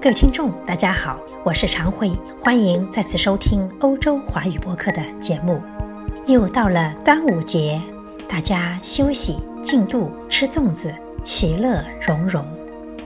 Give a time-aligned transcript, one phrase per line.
[0.00, 5.60] 各位听众，大家好，我是常慧，欢迎再次收听欧洲华语播客的节目。
[6.24, 7.82] 又到了端午节，
[8.28, 12.44] 大家休息、静度、吃粽子，其乐融融。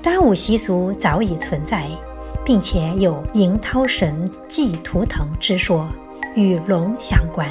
[0.03, 1.87] 端午习俗早已存在，
[2.45, 5.89] 并且有迎涛神祭图腾之说，
[6.35, 7.49] 与龙相关，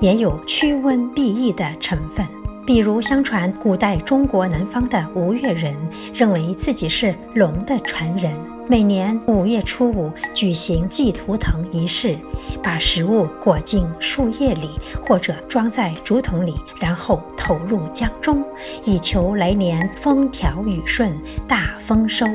[0.00, 2.24] 也有驱瘟避疫的成分。
[2.66, 5.76] 比如，相传古代中国南方的吴越人
[6.14, 8.32] 认为自己是龙的传人，
[8.68, 12.18] 每年五月初五举行祭图腾仪式，
[12.62, 14.70] 把食物裹进树叶里
[15.02, 18.42] 或者装在竹筒里，然后投入江中，
[18.84, 21.14] 以求来年风调雨顺、
[21.46, 22.26] 大丰收。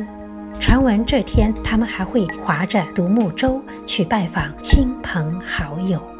[0.59, 6.18] 传闻这天他们还会划着独木舟去拜访亲朋好友。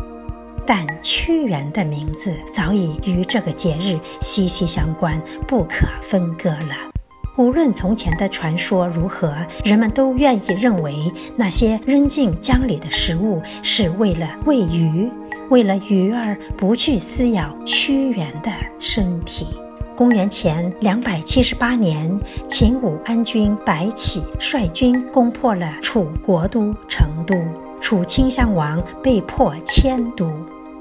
[0.70, 6.92] 但屈原的名字早已与这个节日息息相关，不可分割了。
[7.38, 15.10] 无论从前的传说如何，人们都愿意认为那些扔进江里的食物是为了喂鱼，
[15.50, 19.48] 为了鱼儿不去撕咬屈原的身体。
[19.96, 27.36] 公元前两百七十八年，秦武安君白起率军攻破了楚国都成都，
[27.82, 30.30] 楚顷襄王被迫迁都。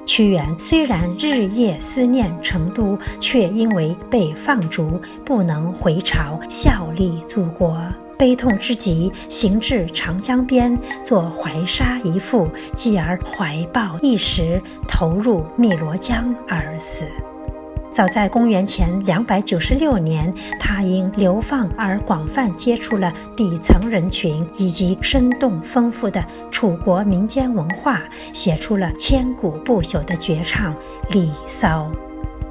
[0.08, 17.04] 屈原虽然日夜思念成都，却因为被放逐，不能回朝效力祖国，悲痛之极，行至长江边，作怀沙一赋，继而怀抱一时，投入汨罗江而死。
[17.98, 30.74] 早在公元前两百九十六年，他因流放而广泛接触了底层人群以及生动丰富的楚国民间文化，写出了千古不朽的绝唱
[31.10, 31.90] 《离骚》。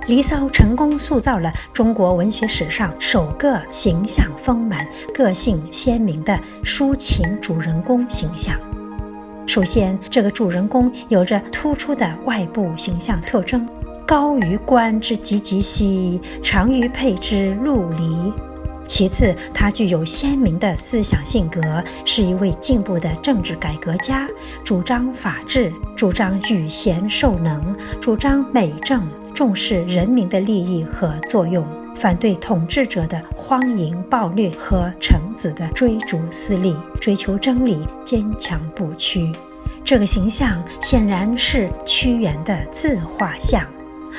[0.06, 8.59] 《离骚》成功塑造了中国文学史上首个形象丰满、个性鲜明的抒情主人公形象。
[9.45, 13.66] 首先，这个主人公有着突出的外部形象特征。
[14.07, 18.31] 高于官之汲汲兮，长于佩之陆离。
[18.88, 24.29] 其次，他具有鲜明的思想性格，是一位进步的政治改革家，
[24.63, 39.34] 主张法治，主张举贤授能，主张美政，重视人民的利益和作用，反对统治者的荒淫暴虐和臣子的追逐私利，追求真理，坚强不屈。
[39.84, 43.67] 这个形象显然是屈原的自画像。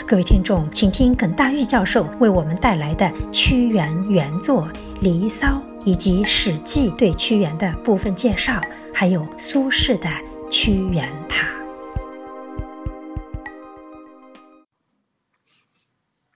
[0.07, 4.69] 各位听众，请听耿大玉教授为我们带来的屈原原作
[5.03, 8.61] 《离骚》，以及《史记》对屈原的部分介绍，
[8.95, 10.09] 还有苏轼的
[10.51, 11.47] 《屈原塔》。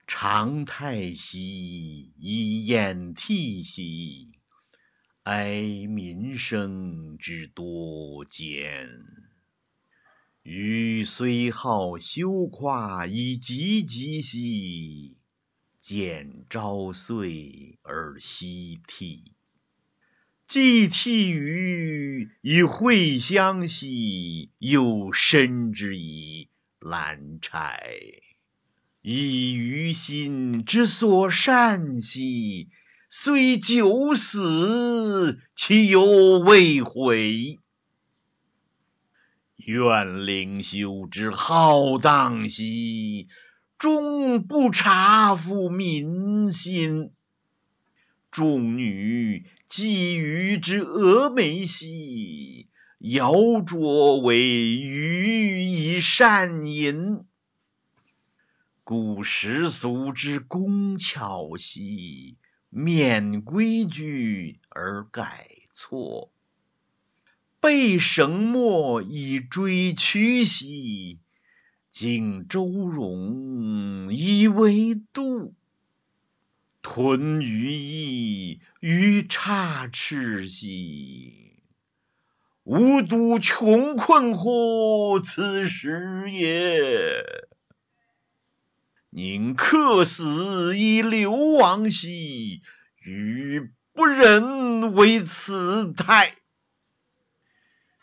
[0.06, 4.32] 长太息以掩涕兮，
[5.22, 8.88] 哀民生之多艰。
[10.42, 15.16] 余虽好修夸以济济兮，
[15.80, 19.32] 见朝岁而夕替。
[20.48, 26.48] 既替余以会乡兮，又申之以
[26.80, 27.94] 兰柴。
[29.00, 32.68] 以余心之所善兮，
[33.08, 37.60] 虽九死，其犹未悔。
[39.66, 43.28] 愿领袖之浩荡兮，
[43.78, 47.12] 终不察夫民心；
[48.30, 52.68] 众女觊觎之蛾眉兮，
[52.98, 57.24] 摇擢为予以善淫。
[58.84, 62.36] 故时俗之工巧兮，
[62.68, 66.32] 免规矩而改错。
[67.62, 71.20] 背绳墨以追曲兮，
[71.90, 75.54] 敬周容以为度。
[76.82, 81.62] 吞于邑于差池兮，
[82.64, 87.24] 吾独穷困乎此时也。
[89.10, 92.62] 宁客死以流亡兮，
[93.04, 96.34] 余不忍为此态。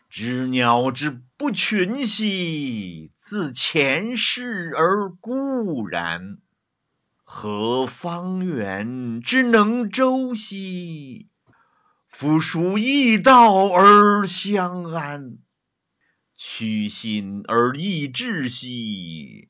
[0.09, 6.39] 知鸟之不群兮，自前世而固然；
[7.23, 11.29] 何方圆之能周兮，
[12.07, 15.37] 夫属异道而相安。
[16.35, 19.49] 屈心而益智兮，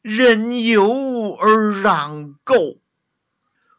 [0.00, 2.78] 忍尤而攘垢。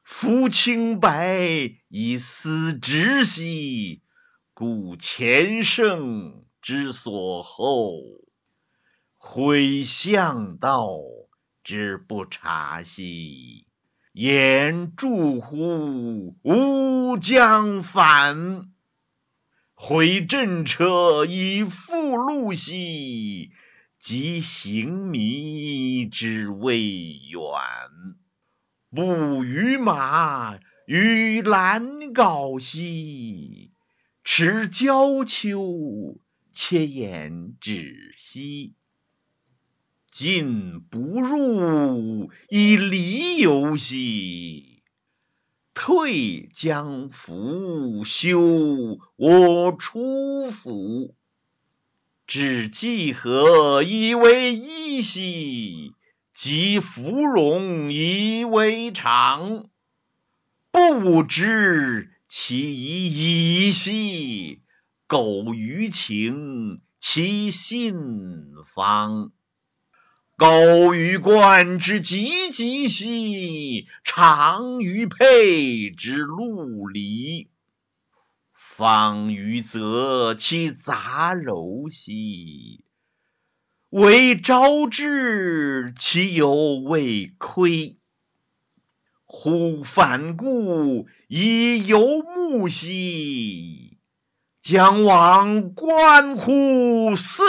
[0.03, 4.01] 夫清白以思直兮。
[4.59, 7.93] 故前圣之所厚，
[9.15, 10.97] 毁向道
[11.63, 13.65] 之不察兮。
[14.11, 18.69] 言助乎吾将反，
[19.75, 23.53] 毁阵车以复路兮。
[23.97, 27.39] 及行迷之未远，
[28.89, 33.68] 不与马于兰皋兮。
[34.31, 36.19] 持交丘，
[36.53, 38.75] 且言止兮。
[40.11, 44.83] 进不入，以离游兮。
[45.73, 51.15] 退将复修，我出府。
[52.27, 55.95] 至济河，以为衣兮；
[56.35, 59.67] 及芙蓉，以为常。
[60.69, 64.61] 不知其以夷兮，
[65.07, 67.95] 苟于情，其信
[68.63, 69.31] 芳。
[70.37, 77.49] 苟于观之汲汲兮，长于佩之陆离。
[78.53, 82.83] 方于泽，其杂糅兮；
[83.89, 87.98] 为昭之，其犹未亏。
[89.31, 93.99] 忽反顾，以游目兮；
[94.59, 97.43] 将往，观乎四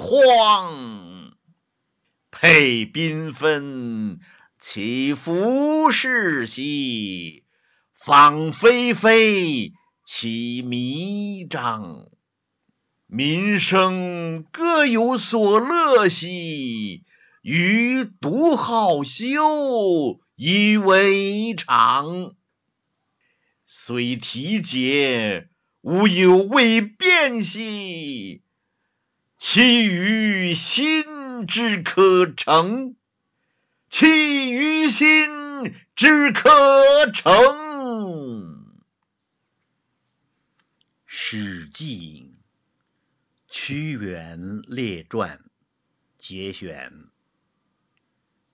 [0.00, 1.30] 荒。
[2.32, 4.18] 佩缤纷，
[4.58, 7.44] 其服饰兮；
[7.94, 9.72] 芳霏霏。
[10.04, 12.08] 其弥彰，
[13.06, 17.04] 民生各有所乐兮。
[17.42, 22.34] 余独好修，以为常。
[23.66, 25.50] 虽体解，
[25.82, 28.42] 吾犹未变兮。
[29.36, 32.96] 其于心之可成，
[33.90, 37.34] 其于心之可成。
[41.04, 42.32] 《史记·
[43.54, 45.36] 屈原列传》
[46.16, 47.10] 节选。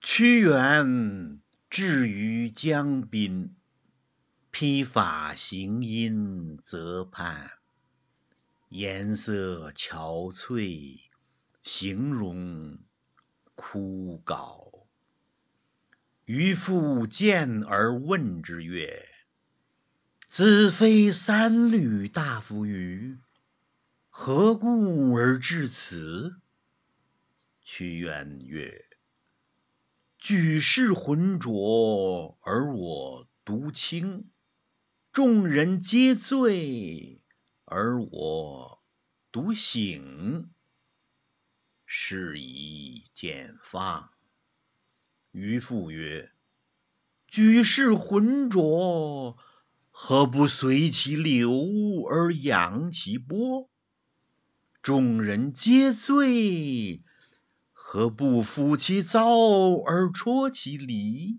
[0.01, 3.53] 屈原至于江滨，
[4.51, 7.51] 披发行阴则畔，
[8.69, 11.01] 颜色憔悴，
[11.63, 12.79] 形容
[13.53, 14.87] 枯槁。
[16.23, 19.05] 渔父见而问之曰：
[20.25, 23.19] 子非三闾大夫与？
[24.09, 26.39] 何故而至此？
[27.61, 28.85] 屈原曰
[30.27, 34.25] ：“举世浑浊，而我独清；
[35.13, 37.21] 众人皆醉，
[37.63, 38.83] 而我
[39.31, 40.51] 独醒。
[41.85, 44.09] 是以见放。”
[45.31, 46.29] 渔父曰
[47.27, 49.37] ：“举世浑浊。”
[49.91, 51.53] 何不随其流
[52.09, 53.69] 而扬其波？
[54.81, 57.01] 众人皆醉，
[57.89, 61.37] 何不抚其糟而啜其醨？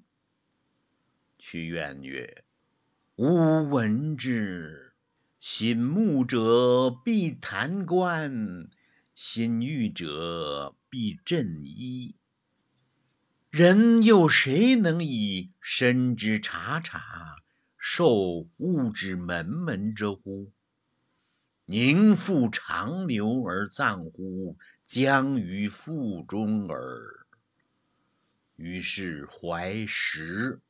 [1.36, 2.42] 屈原曰
[3.16, 4.94] ：“吾闻之，
[5.40, 8.70] 心慕者必弹冠，
[9.14, 12.14] 心欲者必振衣。
[13.50, 17.36] 人又谁能以身之察察？”
[17.76, 20.50] 受物之门门者乎？
[21.66, 24.56] 宁复长流而葬乎
[24.88, 27.26] 将于腹中耳。
[28.56, 30.62] 于是怀石，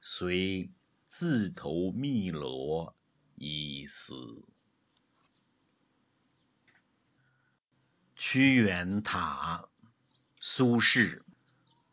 [0.00, 0.70] 遂
[1.08, 2.94] 自投汨罗
[3.34, 4.14] 以死。
[8.14, 9.68] 屈原塔，
[10.40, 11.22] 苏轼。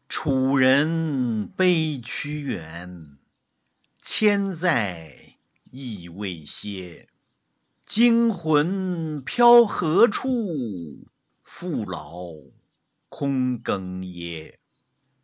[0.08, 3.18] 楚人悲屈原。
[4.00, 5.38] 千载
[5.72, 7.10] 意未歇，
[7.84, 11.08] 惊魂飘何处？
[11.44, 12.34] 父老
[13.10, 14.60] 空耕也？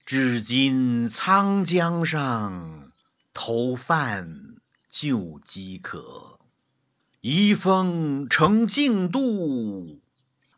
[0.06, 2.92] 至今沧江上，
[3.34, 4.58] 投饭
[4.90, 6.40] 救饥渴。
[7.22, 10.02] 移风成晋度，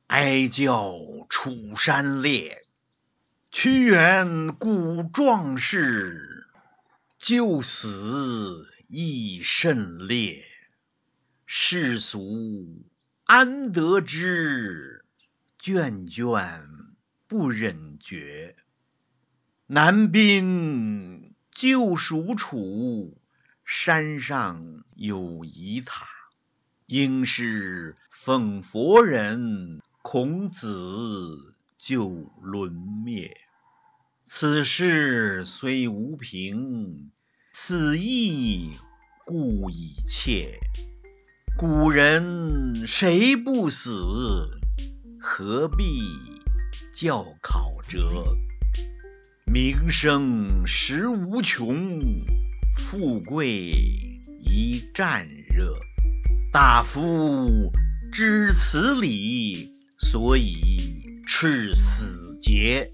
[0.07, 0.93] 哀叫
[1.29, 2.65] 楚山裂。
[3.51, 6.47] 屈原故壮士。
[7.17, 10.43] 就死亦甚烈，
[11.45, 12.81] 世俗
[13.25, 15.00] 安得之？
[15.61, 16.67] 卷卷
[17.27, 18.55] 不忍绝。
[19.67, 23.21] 南宾旧属楚，
[23.63, 26.07] 山上有夷塔。
[26.87, 32.09] 应是奉佛人，孔子就
[32.41, 32.73] 沦
[33.05, 33.37] 灭。
[34.25, 37.11] 此事虽无凭，
[37.53, 38.71] 此意
[39.25, 40.59] 固已切。
[41.55, 44.60] 古人谁不死？
[45.23, 46.01] 何必
[46.91, 48.25] 教考者？
[49.45, 52.01] 名声实无穷，
[52.75, 53.71] 富贵
[54.39, 55.75] 一战热。
[56.51, 57.71] 大夫
[58.11, 62.91] 知此理，所以赤死节。